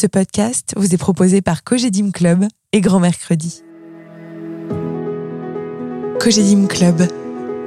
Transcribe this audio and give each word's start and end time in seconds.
Ce 0.00 0.06
podcast 0.06 0.74
vous 0.76 0.94
est 0.94 0.96
proposé 0.96 1.42
par 1.42 1.64
Cogedim 1.64 2.12
Club 2.12 2.44
et 2.72 2.80
Grand 2.80 3.00
Mercredi. 3.00 3.64
Cogedim 6.20 6.68
Club, 6.68 7.02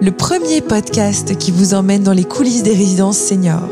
le 0.01 0.11
premier 0.11 0.61
podcast 0.61 1.37
qui 1.37 1.51
vous 1.51 1.73
emmène 1.73 2.03
dans 2.03 2.13
les 2.13 2.23
coulisses 2.23 2.63
des 2.63 2.73
résidences 2.73 3.17
seniors. 3.17 3.67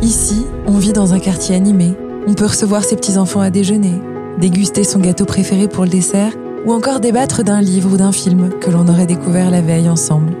Ici, 0.00 0.46
on 0.66 0.78
vit 0.78 0.94
dans 0.94 1.12
un 1.12 1.18
quartier 1.18 1.54
animé. 1.54 1.92
On 2.26 2.32
peut 2.32 2.46
recevoir 2.46 2.82
ses 2.82 2.96
petits-enfants 2.96 3.42
à 3.42 3.50
déjeuner, 3.50 4.00
déguster 4.38 4.82
son 4.82 5.00
gâteau 5.00 5.26
préféré 5.26 5.68
pour 5.68 5.84
le 5.84 5.90
dessert 5.90 6.32
ou 6.64 6.72
encore 6.72 7.00
débattre 7.00 7.44
d'un 7.44 7.60
livre 7.60 7.92
ou 7.92 7.98
d'un 7.98 8.12
film 8.12 8.58
que 8.58 8.70
l'on 8.70 8.88
aurait 8.88 9.04
découvert 9.04 9.50
la 9.50 9.60
veille 9.60 9.90
ensemble. 9.90 10.34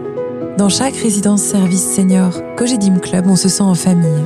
Dans 0.56 0.70
chaque 0.70 0.96
résidence 0.96 1.42
service 1.42 1.94
senior, 1.94 2.32
Cogedim 2.56 2.98
Club, 2.98 3.26
on 3.26 3.36
se 3.36 3.50
sent 3.50 3.62
en 3.62 3.74
famille. 3.74 4.24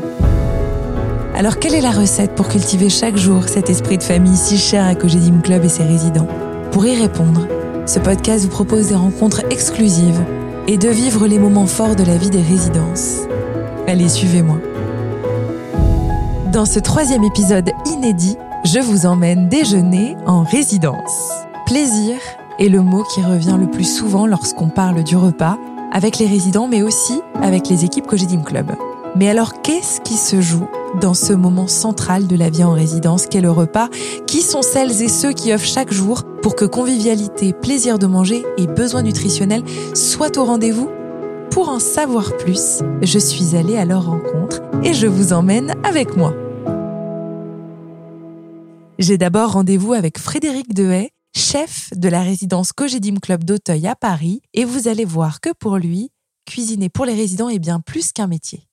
Alors 1.35 1.59
quelle 1.59 1.75
est 1.75 1.81
la 1.81 1.91
recette 1.91 2.35
pour 2.35 2.49
cultiver 2.49 2.91
chaque 2.91 3.17
jour 3.17 3.49
cet 3.49 3.71
esprit 3.71 3.97
de 3.97 4.03
famille 4.03 4.37
si 4.37 4.59
cher 4.59 4.84
à 4.84 4.95
Cogedim 4.95 5.41
Club 5.41 5.65
et 5.65 5.69
ses 5.69 5.84
résidents? 5.84 6.27
Pour 6.73 6.84
y 6.84 7.01
répondre, 7.01 7.47
ce 7.87 7.98
podcast 7.98 8.45
vous 8.45 8.51
propose 8.51 8.88
des 8.88 8.95
rencontres 8.95 9.43
exclusives 9.51 10.21
et 10.66 10.77
de 10.77 10.88
vivre 10.88 11.27
les 11.27 11.38
moments 11.38 11.66
forts 11.66 11.97
de 11.97 12.05
la 12.05 12.16
vie 12.16 12.30
des 12.30 12.43
résidences. 12.43 13.21
Allez, 13.87 14.09
suivez-moi. 14.09 14.59
Dans 16.52 16.66
ce 16.66 16.79
troisième 16.79 17.24
épisode 17.24 17.71
inédit, 17.87 18.37
je 18.65 18.80
vous 18.80 19.07
emmène 19.07 19.49
déjeuner 19.49 20.16
en 20.27 20.43
résidence. 20.43 21.30
Plaisir 21.65 22.16
est 22.59 22.69
le 22.69 22.83
mot 22.83 23.05
qui 23.15 23.23
revient 23.23 23.57
le 23.59 23.71
plus 23.71 23.85
souvent 23.85 24.27
lorsqu'on 24.27 24.69
parle 24.69 25.05
du 25.05 25.16
repas 25.16 25.57
avec 25.93 26.19
les 26.19 26.27
résidents, 26.27 26.69
mais 26.69 26.83
aussi 26.83 27.21
avec 27.41 27.69
les 27.69 27.85
équipes 27.85 28.07
Cogedim 28.07 28.43
Club. 28.43 28.73
Mais 29.16 29.29
alors, 29.29 29.62
qu'est-ce 29.62 30.01
qui 30.01 30.15
se 30.15 30.41
joue 30.41 30.69
dans 31.01 31.15
ce 31.15 31.33
moment 31.33 31.69
central 31.69 32.27
de 32.27 32.37
la 32.37 32.51
vie 32.51 32.65
en 32.65 32.73
résidence 32.73 33.27
qu'est 33.27 33.41
le 33.41 33.51
repas 33.51 33.89
Qui 34.27 34.43
sont 34.43 34.62
celles 34.62 35.03
et 35.03 35.09
ceux 35.09 35.33
qui 35.33 35.53
offrent 35.53 35.65
chaque 35.65 35.93
jour 35.93 36.24
pour 36.43 36.57
que 36.57 36.65
convivialité, 36.65 37.52
plaisir 37.52 37.99
de 37.99 38.07
manger 38.07 38.45
et 38.57 38.66
besoins 38.66 39.02
nutritionnels 39.02 39.65
soient 39.95 40.38
au 40.38 40.45
rendez-vous 40.45 40.91
Pour 41.51 41.69
en 41.69 41.79
savoir 41.79 42.37
plus, 42.37 42.80
je 43.02 43.19
suis 43.19 43.57
allée 43.57 43.77
à 43.77 43.85
leur 43.85 44.07
rencontre 44.07 44.63
et 44.82 44.95
je 44.95 45.07
vous 45.07 45.32
emmène 45.32 45.74
avec 45.85 46.16
moi. 46.16 46.35
J'ai 48.99 49.16
d'abord 49.16 49.52
rendez-vous 49.52 49.95
avec 49.95 50.19
Frédéric 50.19 50.75
Dehaye, 50.75 51.10
chef 51.35 51.91
de 51.97 52.09
la 52.09 52.23
résidence 52.23 52.73
Cogedim 52.73 53.16
Club 53.16 53.45
d'Auteuil 53.45 53.87
à 53.87 53.97
Paris, 53.97 54.43
et 54.52 54.65
vous 54.65 54.88
allez 54.88 55.07
voir 55.07 55.41
que 55.41 55.51
pour 55.59 55.79
lui, 55.79 56.10
cuisiner 56.45 56.88
pour 56.88 57.07
les 57.07 57.15
résidents 57.15 57.49
est 57.49 57.59
bien 57.59 57.80
plus 57.80 58.13
qu'un 58.13 58.27
métier. 58.27 58.70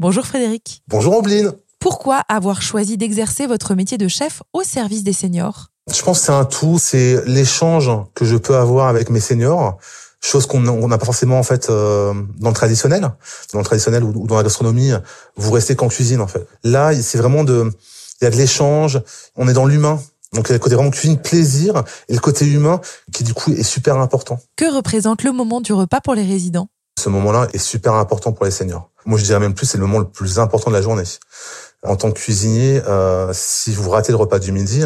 Bonjour 0.00 0.26
Frédéric. 0.26 0.82
Bonjour 0.88 1.14
Ambline. 1.14 1.52
Pourquoi 1.78 2.22
avoir 2.30 2.62
choisi 2.62 2.96
d'exercer 2.96 3.46
votre 3.46 3.74
métier 3.74 3.98
de 3.98 4.08
chef 4.08 4.42
au 4.54 4.62
service 4.62 5.04
des 5.04 5.12
seniors? 5.12 5.66
Je 5.94 6.00
pense 6.00 6.20
que 6.20 6.24
c'est 6.24 6.32
un 6.32 6.46
tout, 6.46 6.78
c'est 6.78 7.22
l'échange 7.26 7.90
que 8.14 8.24
je 8.24 8.38
peux 8.38 8.56
avoir 8.56 8.88
avec 8.88 9.10
mes 9.10 9.20
seniors, 9.20 9.76
chose 10.22 10.46
qu'on 10.46 10.60
n'a 10.88 10.96
pas 10.96 11.04
forcément 11.04 11.38
en 11.38 11.42
fait 11.42 11.68
euh, 11.68 12.14
dans 12.38 12.48
le 12.48 12.54
traditionnel. 12.54 13.10
Dans 13.52 13.58
le 13.58 13.64
traditionnel 13.64 14.02
ou, 14.02 14.26
dans 14.26 14.36
la 14.36 14.42
gastronomie, 14.42 14.92
vous 15.36 15.50
restez 15.50 15.76
qu'en 15.76 15.88
cuisine 15.88 16.22
en 16.22 16.26
fait. 16.26 16.48
Là, 16.64 16.94
c'est 16.94 17.18
vraiment 17.18 17.44
de, 17.44 17.70
il 18.22 18.24
y 18.24 18.26
a 18.26 18.30
de 18.30 18.36
l'échange, 18.36 19.02
on 19.36 19.48
est 19.48 19.52
dans 19.52 19.66
l'humain. 19.66 20.00
Donc 20.32 20.46
il 20.46 20.52
y 20.52 20.52
a 20.52 20.54
le 20.54 20.60
côté 20.60 20.76
vraiment 20.76 20.90
cuisine 20.90 21.18
plaisir 21.18 21.84
et 22.08 22.14
le 22.14 22.20
côté 22.20 22.46
humain 22.46 22.80
qui 23.12 23.22
du 23.22 23.34
coup 23.34 23.52
est 23.52 23.62
super 23.62 23.98
important. 23.98 24.40
Que 24.56 24.74
représente 24.74 25.24
le 25.24 25.32
moment 25.32 25.60
du 25.60 25.74
repas 25.74 26.00
pour 26.00 26.14
les 26.14 26.24
résidents? 26.24 26.68
Ce 26.98 27.10
moment-là 27.10 27.48
est 27.52 27.58
super 27.58 27.94
important 27.94 28.32
pour 28.32 28.46
les 28.46 28.50
seniors. 28.50 28.89
Moi 29.06 29.18
je 29.18 29.24
dirais 29.24 29.40
même 29.40 29.54
plus 29.54 29.66
c'est 29.66 29.78
le 29.78 29.86
moment 29.86 29.98
le 29.98 30.08
plus 30.08 30.38
important 30.38 30.70
de 30.70 30.76
la 30.76 30.82
journée. 30.82 31.04
En 31.82 31.96
tant 31.96 32.10
que 32.12 32.18
cuisinier, 32.18 32.82
euh, 32.86 33.30
si 33.32 33.72
vous 33.72 33.88
ratez 33.88 34.12
le 34.12 34.16
repas 34.16 34.38
du 34.38 34.52
midi, 34.52 34.82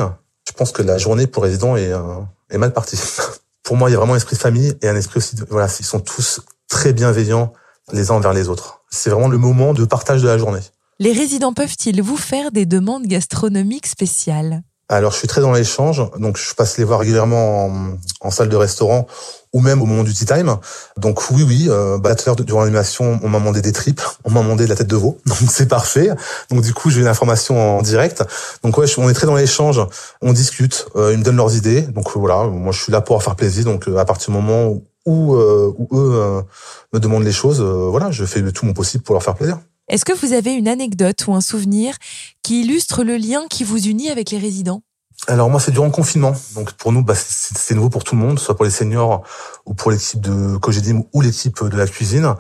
je 0.47 0.53
pense 0.53 0.71
que 0.73 0.83
la 0.83 0.99
journée 0.99 1.27
pour 1.27 1.45
les 1.45 1.51
résidents 1.51 1.77
est, 1.77 1.93
euh, 1.93 2.21
est 2.51 2.59
mal 2.59 2.73
partie. 2.73 2.99
pour 3.65 3.77
moi, 3.77 3.91
il 3.91 3.93
y 3.93 3.97
a 3.97 3.99
vraiment 3.99 4.13
un 4.13 4.17
esprit 4.17 4.37
de 4.37 4.41
famille 4.41 4.75
et 4.83 4.89
un 4.89 4.97
esprit 4.97 5.19
aussi 5.19 5.35
de, 5.35 5.45
voilà, 5.51 5.69
ils 5.81 5.85
sont 5.85 6.01
tous 6.01 6.41
très 6.69 6.93
bienveillants 6.93 7.53
les 7.93 8.11
uns 8.11 8.15
envers 8.15 8.33
les 8.33 8.49
autres. 8.49 8.83
C'est 8.91 9.11
vraiment 9.11 9.29
le 9.29 9.39
moment 9.39 9.75
de 9.75 9.85
partage 9.85 10.23
de 10.23 10.29
la 10.29 10.39
journée. 10.39 10.61
Les 11.01 11.13
résidents 11.13 11.53
peuvent-ils 11.53 12.01
vous 12.01 12.17
faire 12.17 12.53
des 12.53 12.67
demandes 12.67 13.07
gastronomiques 13.07 13.87
spéciales? 13.87 14.63
Alors, 14.91 15.13
je 15.13 15.17
suis 15.17 15.29
très 15.29 15.41
dans 15.41 15.53
l'échange, 15.53 16.03
donc 16.19 16.37
je 16.37 16.55
passe 16.55 16.77
les 16.77 16.85
voir 16.85 17.01
régulièrement 17.01 17.73
en, 18.21 18.31
salle 18.31 18.51
de 18.51 18.57
restaurant 18.57 19.07
ou 19.55 19.61
même 19.61 19.81
au 19.81 19.87
moment 19.87 20.03
du 20.03 20.13
tea 20.13 20.27
time. 20.27 20.59
Donc 20.99 21.31
oui, 21.31 21.43
oui, 21.43 21.67
euh, 21.71 21.99
l'heure, 22.27 22.37
durant 22.37 22.61
l'animation, 22.61 23.19
on 23.23 23.29
m'a 23.31 23.39
demandé 23.39 23.63
des 23.63 23.73
tripes, 23.73 24.03
on 24.25 24.31
m'a 24.31 24.43
demandé 24.43 24.65
de 24.65 24.69
la 24.69 24.77
tête 24.77 24.89
de 24.89 24.97
veau, 24.97 25.19
donc 25.27 25.51
c'est 25.51 25.69
parfait. 25.69 26.11
Donc 26.51 26.61
du 26.61 26.75
coup, 26.75 26.91
j'ai 26.91 27.01
eu 27.01 27.05
l'information 27.05 27.79
en 27.79 27.81
direct. 27.81 28.25
Donc 28.63 28.77
ouais, 28.77 28.87
on 28.99 29.09
est 29.09 29.15
très 29.15 29.27
dans 29.27 29.37
l'échange, 29.37 29.81
on 30.21 30.35
discute, 30.35 30.87
euh, 30.97 31.13
ils 31.13 31.19
me 31.19 31.25
donnent 31.25 31.37
leurs 31.37 31.57
idées. 31.57 31.83
Donc 31.83 32.15
voilà, 32.15 32.45
moi 32.45 32.73
je 32.73 32.83
suis 32.83 32.93
là 32.93 33.01
pour 33.01 33.23
faire 33.23 33.37
plaisir. 33.37 33.65
Donc 33.65 33.89
euh, 33.89 33.97
à 33.97 34.05
partir 34.05 34.35
du 34.35 34.37
moment 34.37 34.83
où, 35.07 35.35
euh, 35.35 35.73
où 35.79 35.99
eux 35.99 36.45
me 36.93 36.99
demandent 37.01 37.25
les 37.25 37.33
choses, 37.33 37.63
voilà, 37.63 38.11
je 38.11 38.25
fais 38.27 38.43
tout 38.53 38.67
mon 38.67 38.75
possible 38.75 39.03
pour 39.03 39.15
leur 39.15 39.23
faire 39.23 39.35
plaisir. 39.35 39.59
Est-ce 39.89 40.05
que 40.05 40.13
vous 40.13 40.33
avez 40.33 40.55
une 40.55 40.69
anecdote 40.69 41.27
ou 41.27 41.35
un 41.35 41.41
souvenir 41.41 41.97
qui 42.43 42.63
illustre 42.63 43.05
le 43.05 43.17
lien 43.17 43.47
qui 43.49 43.65
vous 43.65 43.87
unit 43.87 44.11
avec 44.11 44.31
les 44.31 44.39
résidents? 44.39 44.83
Alors 45.29 45.49
moi 45.49 45.61
c'est 45.61 45.71
durant 45.71 45.87
le 45.87 45.93
confinement, 45.93 46.35
donc 46.55 46.73
pour 46.73 46.93
nous 46.93 47.03
bah, 47.03 47.15
c'est 47.15 47.75
nouveau 47.75 47.89
pour 47.89 48.05
tout 48.05 48.15
le 48.15 48.21
monde, 48.21 48.39
soit 48.39 48.57
pour 48.57 48.65
les 48.65 48.71
seniors 48.71 49.23
ou 49.65 49.73
pour 49.73 49.91
l'équipe 49.91 50.21
de 50.21 50.57
Cogedim 50.57 51.05
ou 51.13 51.21
l'équipe 51.21 51.63
de 51.63 51.77
la 51.77 51.87
cuisine. 51.87 52.35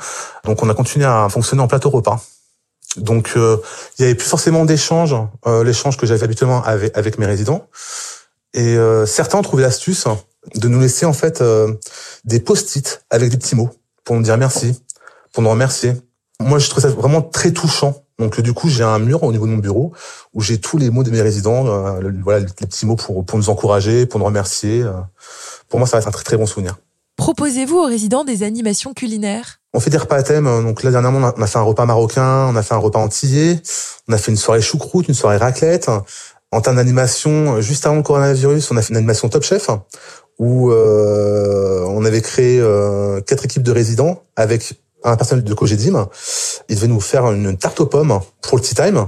Donc 0.45 0.63
on 0.63 0.69
a 0.69 0.75
continué 0.75 1.07
à 1.07 1.29
fonctionner 1.31 1.63
en 1.63 1.69
plateau 1.69 1.89
repas. 1.89 2.21
Donc 2.97 3.33
euh, 3.37 3.59
il 3.99 4.03
y 4.03 4.05
avait 4.05 4.15
plus 4.15 4.27
forcément 4.27 4.65
d'échanges, 4.65 5.15
euh, 5.47 5.65
l'échange 5.65 5.97
que 5.97 6.07
j'avais 6.07 6.23
habituellement 6.25 6.63
avec, 6.65 7.19
mes 7.19 7.27
résidents. 7.27 7.69
Et 8.53 8.77
euh, 8.77 9.07
certains 9.07 9.39
ont 9.39 9.43
trouvé 9.43 9.63
l'astuce 9.63 10.07
de 10.55 10.69
nous 10.69 10.81
laisser 10.81 11.07
en 11.07 11.13
fait 11.13 11.43
des 12.25 12.41
post-it 12.41 13.05
avec 13.11 13.31
des 13.31 13.39
petits 13.39 13.55
mots 13.55 13.71
pour 14.05 14.17
nous 14.17 14.23
dire 14.23 14.37
merci, 14.37 14.81
pour 15.33 15.43
nous 15.43 15.51
remercier. 15.51 15.95
Moi, 16.41 16.59
je 16.59 16.69
trouve 16.69 16.83
ça 16.83 16.89
vraiment 16.89 17.23
très 17.23 17.53
touchant. 17.53 17.95
Donc, 18.19 18.41
du 18.41 18.53
coup, 18.53 18.69
j'ai 18.69 18.85
un 18.85 18.99
mur 18.99 19.23
au 19.23 19.33
niveau 19.33 19.47
de 19.47 19.53
mon 19.53 19.59
bureau 19.59 19.93
où 20.35 20.41
j'ai 20.41 20.59
tous 20.59 20.79
les 20.79 20.91
mots 20.91 21.03
de 21.03 21.11
mes 21.11 21.23
résidents, 21.23 21.67
euh, 21.67 22.01
voilà, 22.23 22.41
les 22.41 22.67
petits 22.67 22.87
mots 22.87 22.97
pour, 22.97 23.25
pour 23.25 23.39
nous 23.39 23.49
encourager, 23.51 24.07
pour 24.07 24.21
nous 24.21 24.27
remercier. 24.27 24.83
Euh. 24.83 24.93
Pour 25.69 25.79
moi, 25.79 25.89
ça 25.89 25.99
être 25.99 26.09
un 26.09 26.13
très 26.13 26.25
très 26.25 26.37
bon 26.37 26.47
souvenir. 26.47 26.77
Proposez-vous 27.17 27.77
aux 27.77 27.87
résidents 27.87 28.25
des 28.25 28.43
animations 28.43 28.93
culinaires? 28.93 29.61
On 29.73 29.81
fait 29.81 29.91
des 29.91 29.99
repas 29.99 30.17
à 30.17 30.23
thème. 30.23 30.45
Donc 30.45 30.83
là, 30.83 30.91
dernièrement, 30.91 31.33
on 31.37 31.43
a 31.43 31.47
fait 31.47 31.59
un 31.59 31.63
repas 31.63 31.87
marocain, 31.87 32.49
on 32.49 32.57
a 32.57 32.63
fait 32.63 32.75
un 32.75 32.79
repas 32.79 32.99
antillais, 32.99 33.61
on 34.09 34.13
a 34.13 34.19
fait 34.19 34.33
une 34.33 34.37
soirée 34.37 34.61
choucroute, 34.61 35.09
une 35.09 35.15
soirée 35.15 35.37
raclette. 35.37 35.89
En 36.51 36.61
termes 36.61 36.77
d'animation, 36.77 37.61
juste 37.61 37.87
avant 37.87 37.97
le 37.97 38.03
coronavirus, 38.03 38.71
on 38.71 38.77
a 38.77 38.83
fait 38.83 38.91
une 38.91 38.97
animation 38.97 39.29
Top 39.29 39.43
Chef 39.43 39.71
où 40.39 40.71
euh, 40.71 41.85
on 41.89 42.05
avait 42.05 42.21
créé 42.21 42.61
euh, 42.61 43.21
quatre 43.21 43.45
équipes 43.45 43.63
de 43.63 43.73
résidents 43.73 44.23
avec 44.37 44.75
un 45.05 45.17
personnel 45.17 45.45
de 45.45 45.55
Cogedim. 45.55 46.09
Il 46.69 46.77
devait 46.77 46.89
nous 46.89 47.01
faire 47.01 47.31
une 47.31 47.57
tarte 47.57 47.81
aux 47.81 47.87
pommes 47.87 48.21
pour 48.43 48.59
le 48.59 48.63
tea 48.63 48.75
time. 48.75 49.07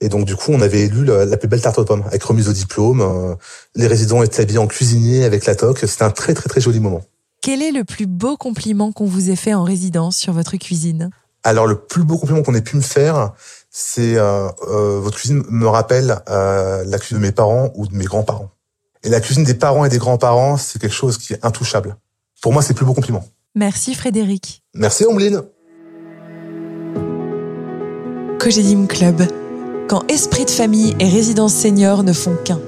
Et 0.00 0.08
donc, 0.08 0.24
du 0.24 0.34
coup, 0.34 0.50
on 0.52 0.60
avait 0.60 0.80
élu 0.80 1.04
la, 1.04 1.36
plus 1.36 1.48
belle 1.48 1.60
tarte 1.60 1.78
aux 1.78 1.84
pommes, 1.84 2.02
avec 2.06 2.22
remise 2.24 2.48
au 2.48 2.52
diplôme. 2.52 3.00
Euh, 3.00 3.34
les 3.76 3.86
résidents 3.86 4.22
étaient 4.22 4.42
habillés 4.42 4.58
en 4.58 4.66
cuisinier 4.66 5.24
avec 5.24 5.46
la 5.46 5.54
toque. 5.54 5.78
C'était 5.78 6.02
un 6.02 6.10
très, 6.10 6.34
très, 6.34 6.48
très 6.48 6.60
joli 6.60 6.80
moment. 6.80 7.02
Quel 7.40 7.62
est 7.62 7.70
le 7.70 7.84
plus 7.84 8.06
beau 8.06 8.36
compliment 8.36 8.90
qu'on 8.90 9.06
vous 9.06 9.30
ait 9.30 9.36
fait 9.36 9.54
en 9.54 9.62
résidence 9.62 10.16
sur 10.16 10.32
votre 10.32 10.56
cuisine? 10.56 11.10
Alors, 11.44 11.66
le 11.66 11.76
plus 11.76 12.02
beau 12.02 12.18
compliment 12.18 12.42
qu'on 12.42 12.54
ait 12.54 12.62
pu 12.62 12.76
me 12.76 12.82
faire, 12.82 13.32
c'est 13.70 14.16
euh, 14.16 14.48
euh, 14.68 15.00
votre 15.00 15.18
cuisine 15.18 15.44
me 15.48 15.66
rappelle 15.66 16.20
la 16.26 16.98
cuisine 16.98 17.18
de 17.18 17.22
mes 17.22 17.32
parents 17.32 17.70
ou 17.76 17.86
de 17.86 17.94
mes 17.94 18.04
grands-parents. 18.04 18.50
Et 19.04 19.08
la 19.08 19.20
cuisine 19.20 19.44
des 19.44 19.54
parents 19.54 19.84
et 19.84 19.88
des 19.88 19.98
grands-parents, 19.98 20.56
c'est 20.56 20.80
quelque 20.80 20.94
chose 20.94 21.18
qui 21.18 21.32
est 21.32 21.44
intouchable. 21.44 21.96
Pour 22.40 22.52
moi, 22.52 22.62
c'est 22.62 22.72
le 22.72 22.76
plus 22.76 22.86
beau 22.86 22.94
compliment. 22.94 23.24
Merci 23.54 23.94
Frédéric. 23.94 24.62
Merci 24.74 25.04
Ombline. 25.04 25.42
Cogedim 28.38 28.86
Club, 28.86 29.22
quand 29.88 30.10
esprit 30.10 30.46
de 30.46 30.50
famille 30.50 30.96
et 30.98 31.06
résidence 31.06 31.52
senior 31.52 32.02
ne 32.02 32.14
font 32.14 32.34
qu'un. 32.46 32.60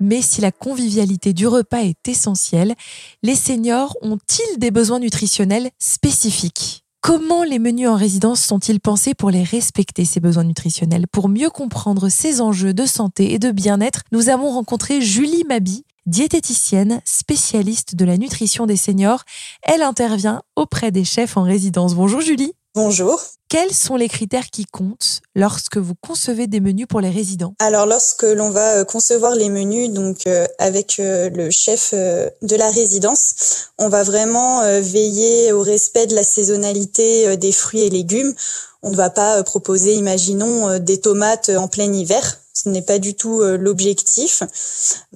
Mais 0.00 0.20
si 0.20 0.40
la 0.40 0.50
convivialité 0.50 1.32
du 1.32 1.46
repas 1.46 1.82
est 1.82 2.08
essentielle, 2.08 2.74
les 3.22 3.36
seniors 3.36 3.96
ont-ils 4.02 4.58
des 4.58 4.72
besoins 4.72 4.98
nutritionnels 4.98 5.70
spécifiques? 5.78 6.82
Comment 7.00 7.44
les 7.44 7.60
menus 7.60 7.88
en 7.88 7.94
résidence 7.94 8.40
sont-ils 8.40 8.80
pensés 8.80 9.14
pour 9.14 9.30
les 9.30 9.44
respecter, 9.44 10.04
ces 10.04 10.18
besoins 10.18 10.42
nutritionnels? 10.42 11.06
Pour 11.06 11.28
mieux 11.28 11.50
comprendre 11.50 12.08
ces 12.08 12.40
enjeux 12.40 12.74
de 12.74 12.84
santé 12.84 13.32
et 13.32 13.38
de 13.38 13.52
bien-être, 13.52 14.02
nous 14.10 14.28
avons 14.28 14.50
rencontré 14.50 15.00
Julie 15.00 15.44
Mabi, 15.48 15.84
diététicienne, 16.08 17.00
spécialiste 17.04 17.94
de 17.94 18.04
la 18.04 18.16
nutrition 18.16 18.66
des 18.66 18.76
seniors. 18.76 19.24
Elle 19.62 19.82
intervient 19.82 20.42
auprès 20.56 20.90
des 20.90 21.04
chefs 21.04 21.36
en 21.36 21.42
résidence. 21.42 21.94
Bonjour 21.94 22.20
Julie. 22.20 22.52
Bonjour. 22.74 23.20
Quels 23.48 23.72
sont 23.72 23.96
les 23.96 24.10
critères 24.10 24.50
qui 24.50 24.66
comptent 24.66 25.22
lorsque 25.34 25.78
vous 25.78 25.94
concevez 25.94 26.46
des 26.46 26.60
menus 26.60 26.86
pour 26.86 27.00
les 27.00 27.08
résidents? 27.08 27.54
Alors 27.60 27.86
lorsque 27.86 28.24
l'on 28.24 28.50
va 28.50 28.80
euh, 28.80 28.84
concevoir 28.84 29.34
les 29.34 29.48
menus 29.48 29.90
donc 29.90 30.26
euh, 30.26 30.46
avec 30.58 31.00
euh, 31.00 31.30
le 31.30 31.48
chef 31.50 31.94
de 31.94 32.56
la 32.56 32.70
résidence, 32.70 33.70
on 33.78 33.88
va 33.88 34.02
vraiment 34.02 34.60
veiller 34.82 35.52
au 35.52 35.62
respect 35.62 36.06
de 36.06 36.14
la 36.14 36.24
saisonnalité 36.24 37.38
des 37.38 37.52
fruits 37.52 37.84
et 37.84 37.90
légumes. 37.90 38.34
On 38.82 38.90
ne 38.90 38.96
va 38.96 39.08
pas 39.08 39.42
proposer 39.44 39.94
imaginons 39.94 40.78
des 40.78 41.00
tomates 41.00 41.48
en 41.48 41.68
plein 41.68 41.90
hiver 41.90 42.38
ce 42.58 42.68
n'est 42.68 42.82
pas 42.82 42.98
du 42.98 43.14
tout 43.14 43.40
euh, 43.40 43.56
l'objectif. 43.56 44.42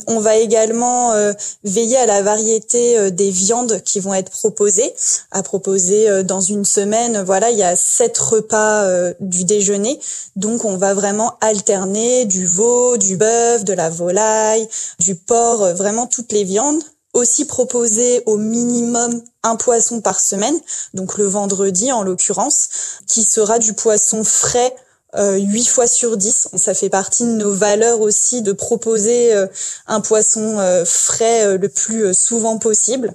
On 0.07 0.21
va 0.21 0.37
également 0.37 1.13
euh, 1.13 1.33
veiller 1.65 1.97
à 1.97 2.07
la 2.07 2.23
variété 2.23 2.97
euh, 2.97 3.11
des 3.11 3.31
viandes 3.31 3.83
qui 3.85 4.01
vont 4.01 4.15
être 4.15 4.31
proposées. 4.31 4.95
À 5.31 5.43
proposer 5.43 6.23
dans 6.25 6.41
une 6.41 6.65
semaine, 6.65 7.23
voilà, 7.23 7.51
il 7.51 7.59
y 7.59 7.63
a 7.63 7.75
sept 7.77 8.19
repas 8.23 9.13
du 9.21 9.45
déjeuner. 9.45 9.99
Donc 10.37 10.65
on 10.65 10.77
va 10.77 10.95
vraiment 10.95 11.37
alterner 11.41 12.25
du 12.25 12.47
veau, 12.47 12.97
du 12.97 13.17
bœuf, 13.17 13.65
de 13.65 13.73
la 13.73 13.91
volaille, 13.91 14.69
du 14.99 15.15
porc, 15.15 15.73
vraiment 15.75 16.07
toutes 16.07 16.33
les 16.33 16.45
viandes 16.45 16.83
aussi 17.13 17.45
proposer 17.45 18.23
au 18.27 18.37
minimum 18.37 19.23
un 19.43 19.57
poisson 19.57 20.01
par 20.01 20.19
semaine, 20.19 20.59
donc 20.95 21.19
le 21.19 21.27
vendredi 21.27 21.93
en 21.93 22.03
l'occurrence, 22.03 22.69
qui 23.07 23.23
sera 23.23 23.59
du 23.59 23.75
poisson 23.75 24.25
frais 24.25 24.75
8 25.15 25.19
euh, 25.19 25.65
fois 25.65 25.87
sur 25.87 26.17
10. 26.17 26.49
Ça 26.57 26.73
fait 26.73 26.89
partie 26.89 27.25
de 27.25 27.33
nos 27.33 27.53
valeurs 27.53 28.01
aussi 28.01 28.41
de 28.41 28.53
proposer 28.53 29.35
euh, 29.35 29.47
un 29.87 30.01
poisson 30.01 30.59
euh, 30.59 30.85
frais 30.87 31.59
le 31.59 31.69
plus 31.69 32.15
souvent 32.15 32.59
possible. 32.59 33.15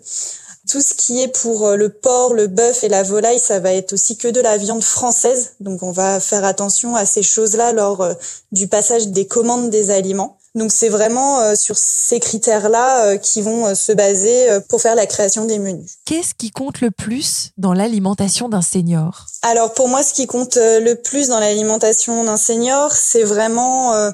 Tout 0.69 0.81
ce 0.81 0.93
qui 0.93 1.21
est 1.21 1.27
pour 1.27 1.71
le 1.71 1.89
porc, 1.89 2.33
le 2.33 2.47
bœuf 2.47 2.83
et 2.83 2.89
la 2.89 3.03
volaille, 3.03 3.39
ça 3.39 3.59
va 3.59 3.73
être 3.73 3.93
aussi 3.93 4.17
que 4.17 4.27
de 4.27 4.41
la 4.41 4.57
viande 4.57 4.83
française. 4.83 5.53
Donc 5.59 5.83
on 5.83 5.91
va 5.91 6.19
faire 6.19 6.43
attention 6.43 6.95
à 6.95 7.05
ces 7.05 7.23
choses-là 7.23 7.71
lors 7.71 8.07
du 8.51 8.67
passage 8.67 9.07
des 9.07 9.27
commandes 9.27 9.69
des 9.69 9.91
aliments. 9.91 10.37
Donc 10.57 10.71
c'est 10.71 10.89
vraiment 10.89 11.39
euh, 11.39 11.53
sur 11.55 11.77
ces 11.77 12.19
critères-là 12.19 13.05
euh, 13.05 13.17
qui 13.17 13.43
vont 13.43 13.67
euh, 13.67 13.75
se 13.75 13.91
baser 13.91 14.47
pour 14.69 14.81
faire 14.81 14.95
la 14.95 15.05
création 15.05 15.45
des 15.45 15.59
menus. 15.59 15.97
Qu'est-ce 16.05 16.33
qui 16.33 16.49
compte 16.49 16.81
le 16.81 16.89
plus 16.89 17.51
dans 17.57 17.73
l'alimentation 17.73 18.49
d'un 18.49 18.63
senior? 18.63 19.27
Alors 19.43 19.73
pour 19.73 19.87
moi, 19.87 20.01
ce 20.01 20.13
qui 20.13 20.25
compte 20.25 20.57
le 20.57 20.95
plus 20.95 21.27
dans 21.27 21.39
l'alimentation 21.39 22.23
d'un 22.23 22.37
senior, 22.37 22.91
c'est 22.91 23.23
vraiment 23.23 24.11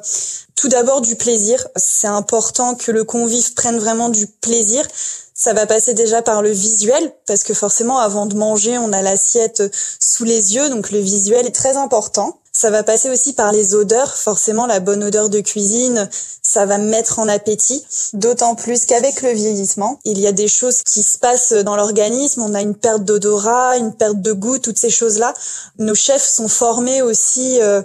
tout 0.55 0.67
d'abord 0.67 1.01
du 1.01 1.15
plaisir. 1.15 1.65
C'est 1.75 2.07
important 2.07 2.75
que 2.75 2.91
le 2.91 3.03
convive 3.03 3.53
prenne 3.53 3.79
vraiment 3.79 4.09
du 4.09 4.27
plaisir. 4.27 4.85
Ça 5.33 5.53
va 5.53 5.65
passer 5.65 5.94
déjà 5.94 6.21
par 6.21 6.41
le 6.41 6.51
visuel, 6.51 7.13
parce 7.25 7.44
que 7.44 7.53
forcément, 7.53 7.97
avant 7.97 8.25
de 8.25 8.35
manger, 8.35 8.77
on 8.77 8.94
a 8.94 9.01
l'assiette 9.01 9.63
sous 10.00 10.24
les 10.24 10.56
yeux, 10.56 10.69
donc 10.69 10.91
le 10.91 11.00
visuel 11.00 11.47
est 11.47 11.56
très 11.56 11.75
important. 11.77 12.39
Ça 12.56 12.69
va 12.69 12.83
passer 12.83 13.09
aussi 13.09 13.33
par 13.33 13.51
les 13.51 13.74
odeurs. 13.74 14.15
Forcément, 14.15 14.68
la 14.68 14.80
bonne 14.80 15.03
odeur 15.03 15.30
de 15.30 15.39
cuisine, 15.39 16.07
ça 16.44 16.68
va 16.68 16.77
mettre 16.77 17.18
en 17.18 17.27
appétit. 17.27 17.83
D'autant 18.13 18.53
plus 18.53 18.85
qu'avec 18.85 19.24
le 19.24 19.31
vieillissement, 19.31 20.00
il 20.06 20.19
y 20.19 20.27
a 20.27 20.31
des 20.31 20.47
choses 20.47 20.83
qui 20.83 21.01
se 21.01 21.18
passent 21.18 21.53
dans 21.53 21.75
l'organisme. 21.75 22.44
On 22.44 22.53
a 22.53 22.62
une 22.62 22.75
perte 22.75 23.03
d'odorat, 23.06 23.77
une 23.77 23.91
perte 23.91 24.21
de 24.21 24.33
goût, 24.33 24.59
toutes 24.59 24.77
ces 24.77 24.91
choses-là. 24.91 25.33
Nos 25.79 25.95
chefs 25.95 26.24
sont 26.24 26.47
formés 26.47 27.01
aussi. 27.01 27.59
Euh, 27.59 27.81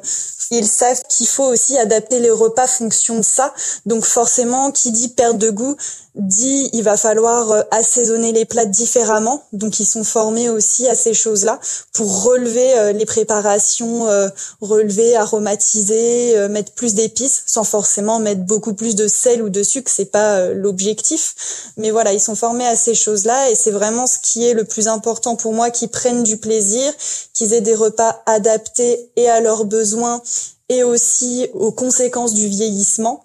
ils 0.51 0.67
savent 0.67 1.03
qu'il 1.09 1.27
faut 1.27 1.45
aussi 1.45 1.77
adapter 1.79 2.21
les 2.21 2.31
repas 2.31 2.67
fonction 2.67 3.17
de 3.19 3.25
ça. 3.25 3.53
Donc 3.87 4.05
forcément, 4.05 4.71
qui 4.71 4.93
dit 4.93 5.09
perte 5.09 5.39
de 5.39 5.51
goût, 5.51 5.77
dit 6.15 6.69
il 6.73 6.83
va 6.83 6.97
falloir 6.97 7.53
euh, 7.53 7.63
assaisonner 7.71 8.33
les 8.33 8.45
plats 8.45 8.65
différemment. 8.65 9.45
Donc 9.53 9.79
ils 9.81 9.87
sont 9.87 10.05
formés 10.05 10.49
aussi 10.49 10.89
à 10.89 10.95
ces 10.95 11.15
choses-là 11.15 11.61
pour 11.93 12.25
relever 12.25 12.79
euh, 12.79 12.93
les 12.93 13.07
préparations, 13.07 14.09
euh, 14.09 14.29
relever, 14.61 15.17
aromatiser, 15.17 16.49
mettre 16.49 16.73
plus 16.73 16.95
d'épices 16.95 17.43
sans 17.47 17.65
forcément 17.65 18.19
mettre 18.19 18.43
beaucoup 18.43 18.75
plus 18.75 18.95
de 18.95 19.07
sel 19.07 19.43
ou 19.43 19.49
de 19.49 19.63
sucre, 19.63 19.91
c'est 19.95 20.07
pas 20.07 20.47
l'objectif. 20.49 21.73
Mais 21.77 21.91
voilà, 21.91 22.13
ils 22.13 22.21
sont 22.21 22.35
formés 22.35 22.67
à 22.67 22.77
ces 22.77 22.95
choses-là 22.95 23.51
et 23.51 23.55
c'est 23.55 23.71
vraiment 23.71 24.07
ce 24.07 24.19
qui 24.21 24.47
est 24.47 24.55
le 24.55 24.65
plus 24.65 24.89
important 24.89 25.37
pour 25.37 25.53
moi 25.53 25.71
qu'ils 25.71 25.89
prennent 25.89 26.23
du 26.23 26.37
plaisir, 26.37 26.93
qu'ils 27.33 27.53
aient 27.53 27.61
des 27.61 27.75
repas 27.75 28.23
adaptés 28.27 29.11
et 29.17 29.29
à 29.29 29.41
leurs 29.41 29.65
besoins 29.65 30.23
et 30.69 30.83
aussi 30.83 31.49
aux 31.55 31.73
conséquences 31.73 32.35
du 32.35 32.49
vieillissement 32.49 33.25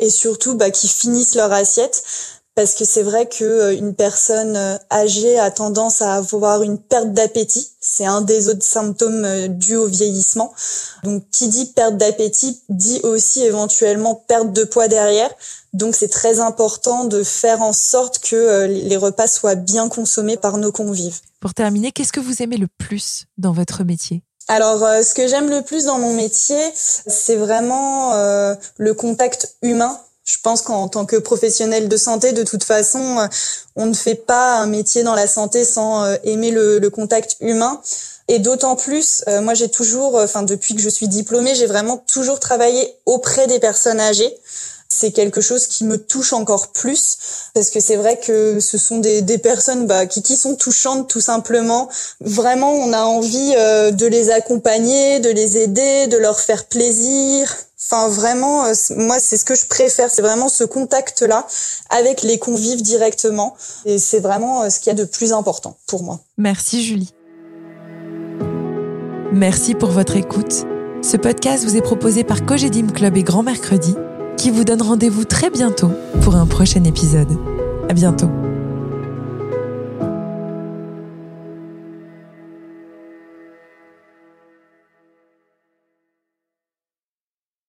et 0.00 0.10
surtout 0.10 0.54
bah, 0.54 0.70
qu'ils 0.70 0.90
finissent 0.90 1.34
leur 1.34 1.52
assiette 1.52 2.02
parce 2.54 2.74
que 2.74 2.84
c'est 2.84 3.02
vrai 3.02 3.28
que 3.28 3.44
euh, 3.44 3.76
une 3.76 3.94
personne 3.94 4.56
euh, 4.56 4.76
âgée 4.90 5.38
a 5.38 5.50
tendance 5.50 6.02
à 6.02 6.14
avoir 6.14 6.62
une 6.62 6.78
perte 6.78 7.12
d'appétit. 7.12 7.68
C'est 7.80 8.06
un 8.06 8.20
des 8.20 8.48
autres 8.48 8.62
symptômes 8.62 9.24
euh, 9.24 9.48
dus 9.48 9.76
au 9.76 9.86
vieillissement. 9.86 10.54
Donc, 11.02 11.24
qui 11.32 11.48
dit 11.48 11.66
perte 11.66 11.96
d'appétit 11.96 12.62
dit 12.68 13.00
aussi 13.02 13.42
éventuellement 13.42 14.14
perte 14.14 14.52
de 14.52 14.62
poids 14.62 14.86
derrière. 14.86 15.30
Donc, 15.72 15.96
c'est 15.96 16.08
très 16.08 16.38
important 16.38 17.04
de 17.04 17.24
faire 17.24 17.60
en 17.60 17.72
sorte 17.72 18.20
que 18.20 18.66
les 18.66 18.96
repas 18.96 19.26
soient 19.26 19.56
bien 19.56 19.88
consommés 19.88 20.36
par 20.36 20.56
nos 20.56 20.70
convives. 20.70 21.20
Pour 21.40 21.54
terminer, 21.54 21.90
qu'est-ce 21.90 22.12
que 22.12 22.20
vous 22.20 22.42
aimez 22.42 22.56
le 22.56 22.68
plus 22.78 23.24
dans 23.36 23.52
votre 23.52 23.82
métier? 23.82 24.22
Alors, 24.46 24.80
ce 25.02 25.14
que 25.14 25.26
j'aime 25.26 25.48
le 25.48 25.62
plus 25.62 25.84
dans 25.84 25.98
mon 25.98 26.12
métier, 26.12 26.60
c'est 26.74 27.36
vraiment 27.36 28.12
le 28.76 28.92
contact 28.92 29.56
humain 29.62 29.98
je 30.24 30.38
pense 30.42 30.62
qu'en 30.62 30.88
tant 30.88 31.04
que 31.04 31.16
professionnel 31.16 31.88
de 31.88 31.96
santé, 31.96 32.32
de 32.32 32.42
toute 32.42 32.64
façon, 32.64 33.18
euh, 33.20 33.26
on 33.76 33.86
ne 33.86 33.94
fait 33.94 34.14
pas 34.14 34.56
un 34.56 34.66
métier 34.66 35.02
dans 35.02 35.14
la 35.14 35.26
santé 35.26 35.64
sans 35.64 36.02
euh, 36.02 36.16
aimer 36.24 36.50
le, 36.50 36.88
contact 36.88 37.36
humain. 37.40 37.80
Et 38.28 38.38
d'autant 38.38 38.74
plus, 38.74 39.22
euh, 39.28 39.42
moi 39.42 39.52
j'ai 39.52 39.68
toujours, 39.68 40.14
enfin 40.14 40.42
depuis 40.42 40.74
que 40.74 40.80
je 40.80 40.88
suis 40.88 41.08
diplômée, 41.08 41.54
j'ai 41.54 41.66
vraiment 41.66 41.98
toujours 41.98 42.40
travaillé 42.40 42.96
auprès 43.04 43.46
des 43.46 43.58
personnes 43.58 44.00
âgées. 44.00 44.34
C'est 44.94 45.12
quelque 45.12 45.40
chose 45.40 45.66
qui 45.66 45.84
me 45.84 45.98
touche 45.98 46.32
encore 46.32 46.68
plus 46.68 47.16
parce 47.54 47.70
que 47.70 47.80
c'est 47.80 47.96
vrai 47.96 48.18
que 48.18 48.60
ce 48.60 48.78
sont 48.78 48.98
des, 48.98 49.38
personnes 49.38 49.86
bah, 49.86 50.06
qui, 50.06 50.36
sont 50.36 50.54
touchantes 50.54 51.08
tout 51.08 51.20
simplement. 51.20 51.88
Vraiment, 52.20 52.72
on 52.72 52.92
a 52.92 53.02
envie 53.02 53.54
de 53.54 54.06
les 54.06 54.30
accompagner, 54.30 55.20
de 55.20 55.30
les 55.30 55.58
aider, 55.58 56.06
de 56.06 56.16
leur 56.16 56.40
faire 56.40 56.64
plaisir, 56.66 57.54
Enfin, 57.86 58.08
vraiment, 58.08 58.64
euh, 58.64 58.72
moi, 58.96 59.18
c'est 59.20 59.36
ce 59.36 59.44
que 59.44 59.54
je 59.54 59.66
préfère. 59.66 60.08
C'est 60.10 60.22
vraiment 60.22 60.48
ce 60.48 60.64
contact-là 60.64 61.46
avec 61.90 62.22
les 62.22 62.38
convives 62.38 62.82
directement. 62.82 63.56
Et 63.84 63.98
c'est 63.98 64.20
vraiment 64.20 64.62
euh, 64.62 64.70
ce 64.70 64.80
qu'il 64.80 64.88
y 64.88 64.90
a 64.90 64.98
de 64.98 65.04
plus 65.04 65.32
important 65.32 65.76
pour 65.86 66.02
moi. 66.02 66.20
Merci, 66.38 66.82
Julie. 66.82 67.12
Merci 69.32 69.74
pour 69.74 69.90
votre 69.90 70.16
écoute. 70.16 70.64
Ce 71.02 71.16
podcast 71.18 71.64
vous 71.64 71.76
est 71.76 71.82
proposé 71.82 72.24
par 72.24 72.46
Cogedim 72.46 72.86
Club 72.86 73.16
et 73.18 73.22
Grand 73.22 73.42
Mercredi, 73.42 73.94
qui 74.44 74.50
vous 74.50 74.64
donne 74.64 74.82
rendez-vous 74.82 75.24
très 75.24 75.48
bientôt 75.48 75.90
pour 76.20 76.36
un 76.36 76.44
prochain 76.44 76.84
épisode. 76.84 77.30
À 77.88 77.94
bientôt. 77.94 78.28